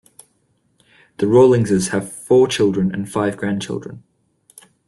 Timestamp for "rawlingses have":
1.27-2.11